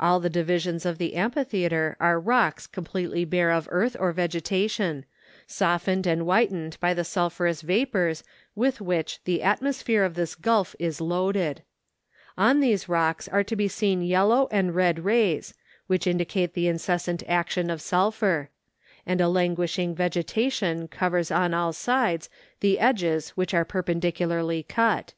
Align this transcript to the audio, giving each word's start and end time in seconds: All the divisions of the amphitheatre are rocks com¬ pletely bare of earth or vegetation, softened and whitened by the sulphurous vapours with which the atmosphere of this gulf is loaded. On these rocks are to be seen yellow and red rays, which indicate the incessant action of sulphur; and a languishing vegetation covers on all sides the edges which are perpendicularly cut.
All 0.00 0.18
the 0.18 0.30
divisions 0.30 0.86
of 0.86 0.96
the 0.96 1.14
amphitheatre 1.14 1.94
are 2.00 2.18
rocks 2.18 2.66
com¬ 2.66 2.82
pletely 2.84 3.28
bare 3.28 3.50
of 3.50 3.68
earth 3.70 3.98
or 4.00 4.12
vegetation, 4.12 5.04
softened 5.46 6.06
and 6.06 6.22
whitened 6.22 6.78
by 6.80 6.94
the 6.94 7.04
sulphurous 7.04 7.60
vapours 7.60 8.24
with 8.54 8.80
which 8.80 9.22
the 9.24 9.42
atmosphere 9.42 10.04
of 10.04 10.14
this 10.14 10.34
gulf 10.34 10.74
is 10.78 11.02
loaded. 11.02 11.60
On 12.38 12.60
these 12.60 12.88
rocks 12.88 13.28
are 13.28 13.44
to 13.44 13.54
be 13.54 13.68
seen 13.68 14.00
yellow 14.00 14.48
and 14.50 14.74
red 14.74 15.00
rays, 15.04 15.52
which 15.86 16.06
indicate 16.06 16.54
the 16.54 16.66
incessant 16.66 17.22
action 17.28 17.68
of 17.68 17.82
sulphur; 17.82 18.48
and 19.04 19.20
a 19.20 19.28
languishing 19.28 19.94
vegetation 19.94 20.88
covers 20.88 21.30
on 21.30 21.52
all 21.52 21.74
sides 21.74 22.30
the 22.60 22.78
edges 22.78 23.36
which 23.36 23.52
are 23.52 23.66
perpendicularly 23.66 24.62
cut. 24.62 25.12